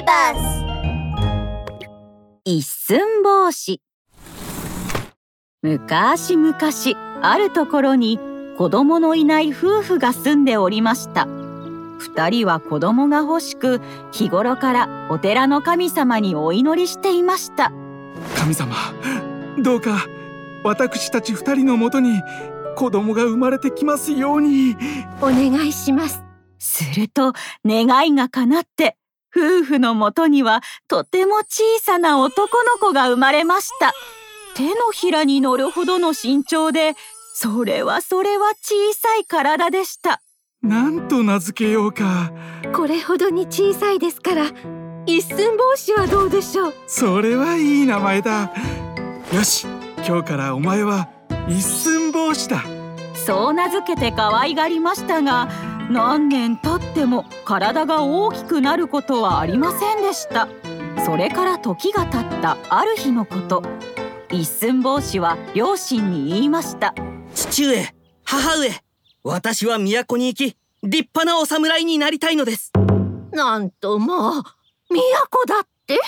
[0.00, 0.64] ビバス
[2.44, 3.82] 一寸法師。
[5.62, 6.56] 昔々
[7.22, 8.18] あるところに
[8.56, 11.26] 子供のいない夫婦が住んでおりました。
[11.98, 17.70] 二人は子供が欲しく日頃からお寺の神様にお祈りしていました。
[18.36, 18.74] 神様
[19.58, 20.06] どうか
[20.64, 22.22] 私たち二人のもとに
[22.74, 24.76] 子供が生まれてきますように。
[25.20, 26.24] お願いします。
[26.58, 27.34] すると
[27.66, 28.96] 願いが叶って
[29.34, 33.92] 夫婦のもとにはとても小さな男の子が生まれました。
[34.54, 36.94] 手のひらに乗るほどの身長で
[37.34, 40.20] それはそれは小さい体でした。
[40.62, 42.32] なんと名付けようか。
[42.74, 44.46] これほどに小さいですから
[45.06, 46.74] 一寸法師はどうでしょう？
[46.86, 48.52] それはいい名前だ。
[49.32, 49.66] よし
[50.06, 51.08] 今日からお前は
[51.48, 52.62] 一寸法師だ。
[53.14, 55.48] そう名付けて可愛がりましたが
[55.90, 60.46] 何年経っても体が大きくなることはありませんでした。
[61.04, 63.64] それから時が経ったある日のこと。
[64.30, 66.94] 一寸法師は両親に言いました。
[67.34, 67.92] 父上
[68.22, 68.70] 母上
[69.24, 72.70] 私は都に行き立派なお侍になりたいのです。
[73.32, 74.42] なんともう
[74.92, 75.98] 都だって？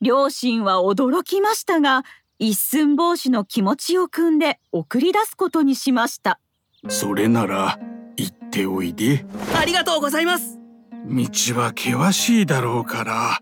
[0.00, 2.02] 両親は驚きましたが
[2.40, 6.40] 一寸法師の気持ちを汲んで送り出すことにしました。
[6.88, 7.78] それなら
[8.18, 9.24] 行っておいで。
[9.56, 10.58] ありがとうございます。
[11.06, 11.24] 道
[11.58, 13.40] は険しいだろうから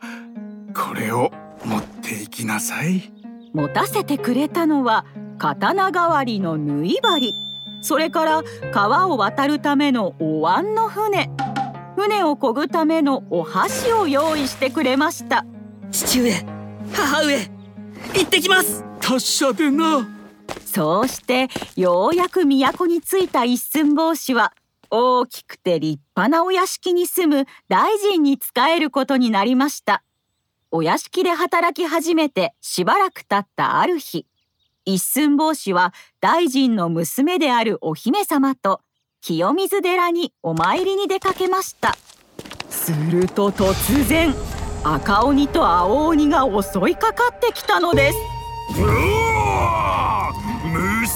[0.74, 1.32] これを
[1.64, 3.12] 持って行きなさい。
[3.52, 5.06] 持たせてくれたのは
[5.38, 7.34] 刀代わりの縫い針。
[7.80, 11.30] それから川を渡るためのお椀の船。
[11.96, 15.46] 船を漕ぐためのお箸を用意してくれました。
[15.90, 16.32] 父上
[16.92, 17.48] 母上行
[18.22, 18.84] ってきます。
[19.00, 20.06] 達者でな。
[20.64, 24.52] そうしてようやく都に着いた一寸法師は
[24.90, 30.02] 大きくて立派なお屋敷に住む大臣に仕えることになりました。
[30.70, 34.26] お屋敷で働き始めてしばらく経ったある日
[34.84, 38.80] 一寸法師は大臣の娘であるお姫様と
[39.20, 41.96] 清水寺にお参りに出かけました。
[42.68, 44.34] すると突然
[44.84, 48.18] 赤鬼と青鬼が襲いかかってきたのです。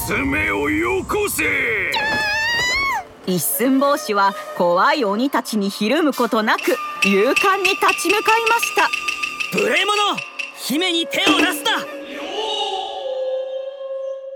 [0.08, 2.09] 娘をよこせ！
[3.30, 8.88] 一寸法師は怖い鬼たちにひるむことなく勇敢に立ち向かいました。
[9.56, 10.16] 無礼者
[10.56, 11.70] 姫に手を出すな。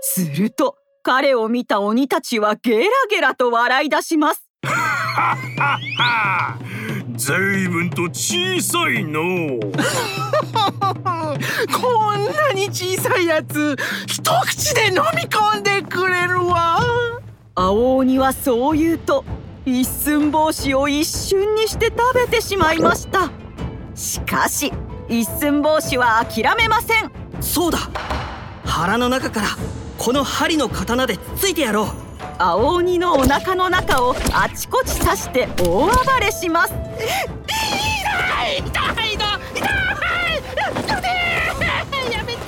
[0.01, 4.49] すると彼を見た鬼たちはゲラゲラと笑い出します。
[7.17, 9.21] ずいぶんと小さいの
[11.71, 13.75] こんなに小さいやつ
[14.07, 16.81] 一口で飲み込んでくれるわ
[17.57, 19.23] 青鬼はそう言うと
[19.65, 23.31] 一寸法師を一瞬にして食べてしまいました。
[23.95, 24.73] しかし
[25.07, 27.09] 一寸法師は諦めません。
[27.39, 27.77] そうだ。
[28.65, 29.47] 腹の中から
[29.97, 31.87] この針の刀でついてやろう。
[32.37, 35.89] 青鬼のお腹の中をあちこち刺して大暴
[36.19, 36.73] れします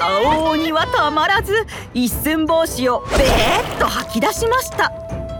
[0.08, 1.54] 青鬼はたまらず
[1.94, 4.94] 一寸法師をベーッと吐き出しました。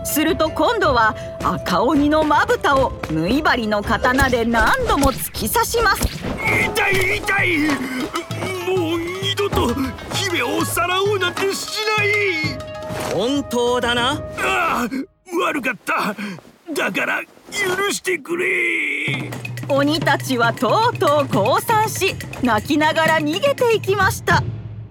[0.04, 6.02] すると今度は赤鬼のまぶたを縫い針の刀で何度も突き刺します。
[6.04, 7.58] 痛い痛い。
[8.66, 9.74] もう二度と
[10.14, 12.08] 姫をさらおうなんてしない。
[13.14, 14.10] 本当だな。
[14.10, 14.88] ああ
[15.46, 16.14] 悪かった。
[16.74, 19.30] だから許してくれ。
[19.70, 24.42] 鬼たちはとうとう降参し泣きながら逃げていきました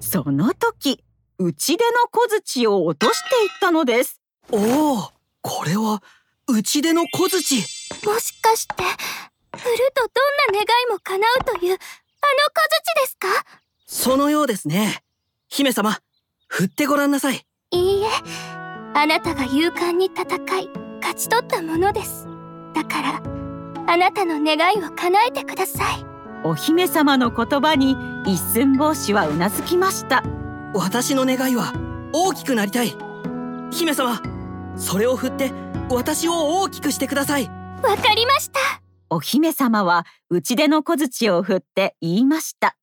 [0.10, 1.04] その時
[1.38, 4.22] 内出の小槌を落としていったのです。
[4.50, 6.02] おおこれは
[6.48, 7.58] 内出の小槌。
[8.06, 8.74] もしかして
[9.58, 10.10] 振ると
[10.48, 13.28] どんな願いも叶うというあの小槌ですか？
[13.86, 15.04] そのようですね。
[15.50, 16.00] 姫様
[16.48, 17.46] 振ってごらんなさい。
[17.72, 18.08] いいえ。
[18.94, 20.24] あなたが勇敢に戦
[20.60, 20.70] い
[21.02, 22.26] 勝ち取ったものです。
[22.74, 23.22] だから
[23.88, 26.17] あなたの願いを叶えてください
[26.48, 30.24] お姫様の言葉に一寸法師はうなずきました。
[30.74, 31.74] 私の願いは
[32.14, 32.96] 大きくなりたい。
[33.70, 34.22] 姫様
[34.78, 35.52] それを振って
[35.90, 37.50] 私を大きくしてください。
[37.84, 38.62] わかりました。
[39.10, 42.78] お姫様は内出の小槌を振って言いました。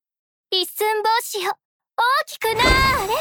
[0.51, 1.53] 一寸法師よ
[1.97, 3.13] 大きくなーれ。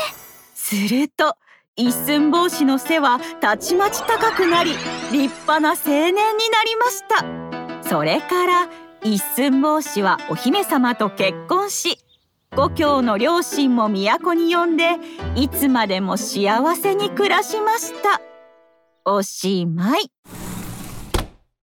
[0.54, 1.36] すると
[1.74, 4.72] 一寸法師の背はたちまち高くなり
[5.10, 7.88] 立派な青年になりました。
[7.88, 8.68] それから
[9.04, 11.98] 一寸法師はお姫様と結婚し
[12.56, 14.96] 故郷の両親も都に呼んで
[15.36, 18.20] いつまでも幸せに暮らしました。
[19.04, 20.10] おしまい。